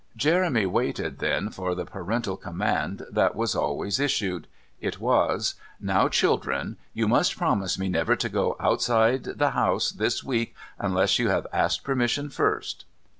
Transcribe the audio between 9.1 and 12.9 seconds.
the house this week unless you have asked permission first."